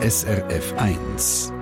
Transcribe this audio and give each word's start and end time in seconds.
SRF 0.00 0.74
1. 0.76 1.52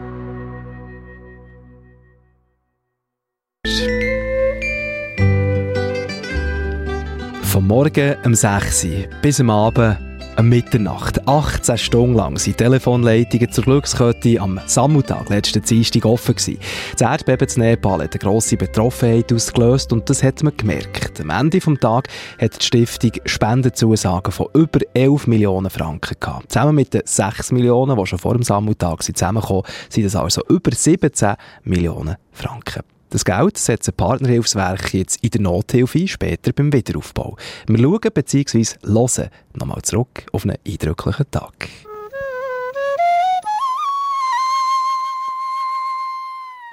Vom 7.42 7.66
Morgen 7.66 8.16
um 8.26 8.34
6 8.34 8.84
Uhr 8.84 8.90
bis 9.22 9.40
am 9.40 9.48
Abend 9.48 10.05
um 10.38 10.48
Mitternacht. 10.48 11.26
18 11.26 11.78
Stunden 11.78 12.14
lang 12.14 12.38
sind 12.38 12.58
Telefonleitungen 12.58 13.50
zur 13.50 13.64
Glückskette 13.64 14.40
am 14.40 14.60
Sammeltag 14.66 15.28
letzten 15.28 15.62
Dienstag 15.62 16.04
offen 16.04 16.34
gewesen. 16.34 16.58
Das 16.96 17.10
Erdbeben 17.10 17.48
in 17.48 17.62
Nepal 17.62 18.02
hat 18.02 18.12
eine 18.12 18.18
grosse 18.18 18.56
Betroffenheit 18.56 19.32
ausgelöst 19.32 19.92
und 19.92 20.08
das 20.10 20.22
hat 20.22 20.42
man 20.42 20.56
gemerkt. 20.56 21.20
Am 21.20 21.30
Ende 21.30 21.58
des 21.58 21.80
Tages 21.80 22.12
hat 22.40 22.60
die 22.60 22.64
Stiftung 22.64 23.12
Spendenzusagen 23.24 24.32
von 24.32 24.48
über 24.54 24.80
11 24.94 25.26
Millionen 25.26 25.70
Franken 25.70 26.16
gehabt. 26.18 26.52
Zusammen 26.52 26.74
mit 26.74 26.94
den 26.94 27.02
6 27.04 27.52
Millionen, 27.52 27.96
die 27.96 28.06
schon 28.06 28.18
vor 28.18 28.34
dem 28.34 28.42
Sammeltag 28.42 29.02
zusammengekommen 29.02 29.64
sind, 29.88 29.92
sind 29.92 30.04
das 30.04 30.16
also 30.16 30.42
über 30.48 30.72
17 30.72 31.34
Millionen 31.64 32.16
Franken. 32.32 32.95
Das 33.15 33.25
Geld 33.25 33.57
setzen 33.57 33.93
Partnerhilfswerke 33.93 34.99
jetzt 34.99 35.21
in 35.21 35.31
der 35.31 35.41
Nothilfe 35.41 35.99
ein, 35.99 36.07
später 36.07 36.53
beim 36.53 36.71
Wiederaufbau. 36.71 37.35
Wir 37.67 37.77
schauen 37.77 37.99
bzw. 38.13 38.63
hören 38.85 39.29
nochmal 39.53 39.81
zurück 39.81 40.25
auf 40.31 40.45
einen 40.45 40.55
eindrücklichen 40.65 41.29
Tag. 41.29 41.69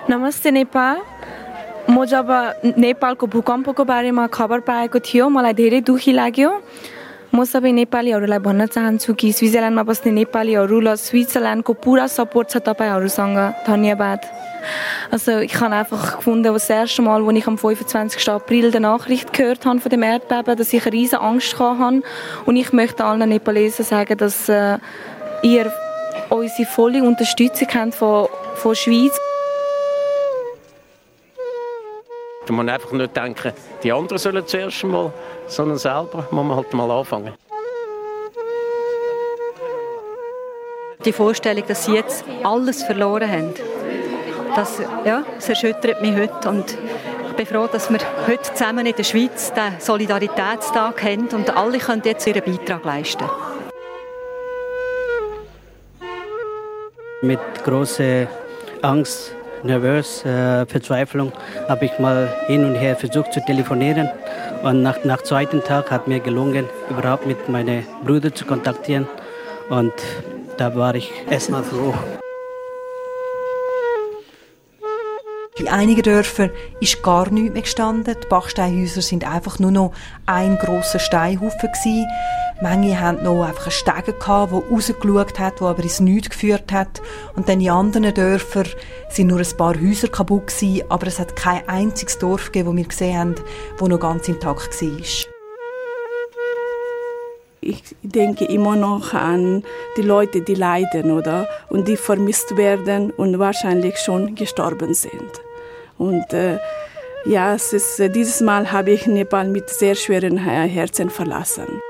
नमस्ते 0.09 0.51
नेपाल 0.51 0.97
म 1.91 2.05
जब 2.05 2.28
नेपालको 2.78 3.27
भूकम्पको 3.27 3.84
बारेमा 3.84 4.27
खबर 4.33 4.60
पाएको 4.60 4.98
थियो 5.05 5.28
मलाई 5.28 5.52
धेरै 5.52 5.80
दुखी 5.84 6.12
लाग्यो 6.12 6.51
म 7.34 7.45
सबै 7.45 7.73
नेपालीहरूलाई 7.73 8.38
भन्न 8.38 8.66
चाहन्छु 8.73 9.15
कि 9.20 9.33
स्विजरल्यान्डमा 9.33 9.84
बस्ने 9.84 10.12
नेपालीहरू 10.12 10.80
र 10.80 10.97
स्विजरल्यान्डको 10.97 11.73
पुरा 11.84 12.06
सपोर्ट 12.09 12.48
छ 12.48 12.56
तपाईँहरूसँग 12.69 13.37
धन्यवाद 13.69 14.20
also 15.11 15.39
ich 15.39 15.59
habe 15.59 15.75
einfach 15.75 16.17
gefunden, 16.17 16.52
das 16.52 16.69
erste 16.69 17.02
Mal, 17.02 17.23
als 17.23 17.38
ich 17.38 17.47
am 17.47 17.58
25. 17.58 18.30
April 18.30 18.72
die 18.72 18.80
Nachricht 18.80 19.33
gehört 19.33 19.66
habe 19.66 19.80
von 19.80 19.89
dem 19.89 20.03
Erdbeben, 20.03 20.58
dass 20.58 20.73
ich 20.73 20.86
eine 20.86 20.94
riesige 20.94 21.22
Angst 21.22 21.59
hatte. 21.59 22.02
Und 22.45 22.56
ich 22.56 22.73
möchte 22.73 23.03
allen 23.03 23.30
Nepalesen 23.30 23.86
sagen, 23.86 24.17
dass 24.17 24.50
äh, 24.50 24.78
ihr 25.41 25.72
unsere 26.30 26.67
volle 26.67 27.03
Unterstützung 27.03 27.67
habt 27.73 27.95
von, 27.95 28.28
von 28.56 28.72
der 28.72 28.75
Schweiz. 28.75 29.19
Man 32.47 32.66
muss 32.66 32.73
einfach 32.73 32.91
nicht 32.91 33.16
denken, 33.16 33.53
die 33.84 33.91
anderen 33.91 34.17
sollen 34.17 34.45
zuerst 34.45 34.84
mal, 34.84 35.14
sondern 35.47 35.78
selber 35.78 36.28
muss 36.31 36.45
man 36.45 36.58
halt 36.58 36.73
mal 36.73 36.91
anfangen. 36.91 37.34
Die 41.06 41.11
Vorstellung, 41.11 41.64
dass 41.67 41.86
sie 41.86 41.94
jetzt 41.94 42.23
alles 42.44 42.84
verloren 42.84 43.30
haben, 43.30 43.53
das, 44.56 44.80
ja, 45.06 45.23
das 45.36 45.50
erschüttert 45.50 46.02
mich 46.02 46.16
heute 46.16 46.50
und 46.50 46.78
ich 47.30 47.36
bin 47.36 47.46
froh, 47.46 47.68
dass 47.72 47.90
wir 47.90 48.00
heute 48.28 48.54
zusammen 48.54 48.86
in 48.86 48.96
der 48.96 49.04
Schweiz 49.04 49.52
den 49.54 49.80
Solidaritätstag 49.80 51.04
haben 51.04 51.28
und 51.30 51.56
alle 51.56 51.80
können 51.80 52.02
jetzt 52.06 52.28
ihren 52.28 52.44
Beitrag 52.44 52.86
leisten. 52.86 53.26
Mit 57.22 57.40
großer 57.64 58.28
Angst, 58.81 59.34
nervös, 59.64 60.26
äh, 60.26 60.66
Verzweiflung 60.66 61.31
habe 61.70 61.86
ich 61.86 61.98
mal 62.00 62.28
hin 62.48 62.66
und 62.66 62.76
her 62.76 62.96
versucht 62.96 63.34
zu 63.34 63.40
telefonieren 63.46 64.09
und 64.62 64.84
nach, 64.84 65.04
nach 65.04 65.22
zweiten 65.22 65.64
Tag 65.64 65.90
hat 65.90 66.08
mir 66.08 66.20
gelungen, 66.20 66.68
überhaupt 66.90 67.26
mit 67.26 67.50
meinem 67.50 67.84
Bruder 68.04 68.34
zu 68.34 68.46
kontaktieren 68.46 69.08
und 69.70 69.94
da 70.58 70.76
war 70.76 70.94
ich 70.96 71.12
erstmal 71.30 71.64
froh. 71.64 71.94
Bei 75.59 75.72
einigen 75.72 76.02
Dörfern 76.02 76.50
ist 76.80 77.04
gar 77.04 77.30
nichts 77.30 77.54
mehr 77.54 77.62
gestanden. 77.62 78.16
Die 78.24 78.28
Bachsteinhäuser 78.28 79.03
sind 79.03 79.24
einfach 79.24 79.59
nur 79.59 79.69
noch 79.69 79.94
ein 80.25 80.58
grosser 80.58 80.97
Steinhaufen 80.97 81.59
gewesen. 81.59 82.08
Manche 82.62 83.00
hatten 83.00 83.24
noch 83.24 83.44
einfach 83.44 83.66
einen 83.66 83.72
Stegen 83.72 84.19
gehabt, 84.19 84.52
der 84.52 84.59
rausgeschaut 84.59 85.40
hat, 85.40 85.59
der 85.59 85.68
aber 85.68 85.84
ins 85.84 86.00
Nichts 86.00 86.30
geführt 86.31 86.72
hat. 86.72 87.02
Und 87.36 87.50
dann 87.50 87.62
in 87.62 87.69
anderen 87.69 88.13
Dörfern 88.13 88.68
sind 89.09 89.28
nur 89.28 89.40
ein 89.40 89.58
paar 89.58 89.75
Häuser 89.80 90.08
kaputt 90.08 90.47
gewesen, 90.47 90.84
aber 90.90 91.06
es 91.06 91.19
hat 91.19 91.36
kein 91.36 91.68
einziges 91.69 92.18
Dorf 92.18 92.46
gegeben, 92.46 92.69
das 92.69 92.78
wir 92.78 92.88
gesehen 92.88 93.19
haben, 93.19 93.36
das 93.78 93.88
noch 93.88 94.00
ganz 94.00 94.28
intakt 94.28 94.81
war. 94.81 95.32
Ich 97.63 97.96
denke 98.01 98.46
immer 98.46 98.75
noch 98.75 99.13
an 99.13 99.63
die 99.97 100.01
Leute, 100.01 100.41
die 100.41 100.56
leiden, 100.56 101.12
oder? 101.12 101.47
Und 101.69 101.88
die 101.88 101.97
vermisst 101.97 102.57
werden 102.57 103.12
und 103.12 103.40
wahrscheinlich 103.40 103.97
schon 103.97 104.35
gestorben 104.35 104.94
sind. 104.94 105.41
Und 105.97 106.34
äh, 106.34 106.57
ja, 107.25 107.53
es 107.53 107.72
ist, 107.72 108.00
äh, 108.00 108.09
dieses 108.09 108.41
Mal 108.41 108.72
habe 108.72 108.91
ich 108.91 109.07
Nepal 109.07 109.47
mit 109.47 109.69
sehr 109.69 109.96
schweren 109.96 110.38
Herzen 110.38 111.09
verlassen. 111.09 111.81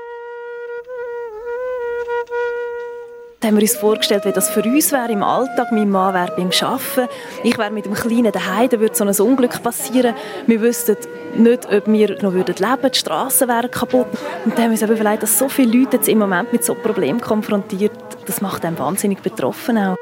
Da 3.44 3.48
haben 3.48 3.56
wir 3.56 3.62
uns 3.62 3.76
vorgestellt, 3.76 4.24
wie 4.24 4.32
das 4.32 4.48
für 4.48 4.62
uns 4.62 4.90
wäre 4.90 5.12
im 5.12 5.22
Alltag. 5.22 5.70
Mein 5.70 5.90
Mann 5.90 6.14
wäre 6.14 6.32
beim 6.34 6.48
Arbeiten, 6.62 7.10
ich 7.42 7.58
wäre 7.58 7.70
mit 7.70 7.84
dem 7.84 7.92
Kleinen 7.92 8.32
daheim, 8.32 8.70
da 8.70 8.80
würde 8.80 8.94
so 8.94 9.04
ein 9.04 9.28
Unglück 9.28 9.62
passieren. 9.62 10.14
Wir 10.46 10.62
wüssten 10.62 10.96
nicht, 11.36 11.70
ob 11.70 11.86
wir 11.86 12.22
noch 12.22 12.32
leben 12.32 12.54
würden 12.56 12.90
die 12.90 12.98
Straßen 12.98 13.46
wären 13.46 13.70
kaputt. 13.70 14.06
Und 14.46 14.56
dann 14.56 14.64
haben 14.64 14.78
wir 14.78 14.88
uns 14.88 14.98
überlegt, 14.98 15.24
dass 15.24 15.38
so 15.38 15.50
viele 15.50 15.78
Leute 15.78 15.98
jetzt 15.98 16.08
im 16.08 16.20
Moment 16.20 16.54
mit 16.54 16.64
so 16.64 16.74
Problemen 16.74 17.20
konfrontiert, 17.20 17.92
das 18.24 18.40
macht 18.40 18.64
einen 18.64 18.78
wahnsinnig 18.78 19.20
betroffen 19.20 19.76
auch. 19.76 19.96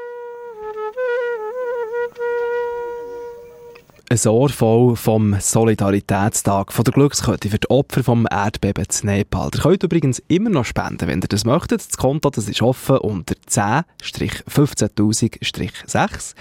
Ein 4.13 4.17
vom 4.95 5.35
Solidaritätstag 5.39 6.71
von 6.71 6.83
der 6.83 6.93
Glückskette 6.93 7.49
für 7.49 7.57
die 7.57 7.71
Opfer 7.71 8.03
vom 8.03 8.27
Erdbeben 8.29 8.85
in 8.85 9.07
Nepal. 9.07 9.49
Ihr 9.53 9.61
könnt 9.61 9.81
übrigens 9.81 10.21
immer 10.27 10.51
noch 10.51 10.65
spenden, 10.65 11.07
wenn 11.07 11.21
ihr 11.21 11.27
das 11.27 11.45
möchtet. 11.45 11.87
Das 11.87 11.97
Konto 11.97 12.29
das 12.29 12.47
ist 12.47 12.61
offen 12.61 12.97
unter 12.97 13.33
10-15000-6 13.49 16.35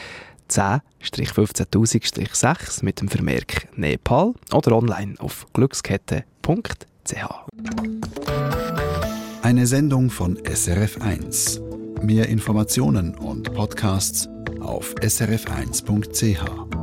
10-15000-6 0.50 2.84
mit 2.84 3.00
dem 3.00 3.08
Vermerk 3.08 3.68
Nepal 3.74 4.34
oder 4.52 4.76
online 4.76 5.14
auf 5.18 5.46
glückskette.ch. 5.54 7.16
Eine 9.40 9.66
Sendung 9.66 10.10
von 10.10 10.36
SRF1. 10.36 12.04
Mehr 12.04 12.28
Informationen 12.28 13.14
und 13.14 13.54
Podcasts 13.54 14.28
auf 14.60 14.94
srf1.ch. 14.96 16.81